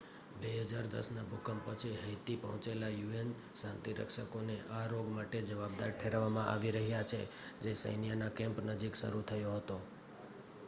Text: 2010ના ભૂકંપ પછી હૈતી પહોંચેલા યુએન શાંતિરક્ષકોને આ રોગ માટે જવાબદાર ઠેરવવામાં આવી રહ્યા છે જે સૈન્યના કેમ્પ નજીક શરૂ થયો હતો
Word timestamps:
2010ના 0.35 1.23
ભૂકંપ 1.25 1.65
પછી 1.65 1.97
હૈતી 1.97 2.37
પહોંચેલા 2.37 2.87
યુએન 2.93 3.27
શાંતિરક્ષકોને 3.59 4.55
આ 4.71 4.87
રોગ 4.87 5.11
માટે 5.11 5.41
જવાબદાર 5.49 5.93
ઠેરવવામાં 5.95 6.49
આવી 6.49 6.71
રહ્યા 6.71 7.03
છે 7.05 7.19
જે 7.61 7.75
સૈન્યના 7.75 8.31
કેમ્પ 8.37 8.63
નજીક 8.65 8.95
શરૂ 8.95 9.21
થયો 9.25 9.53
હતો 9.57 9.77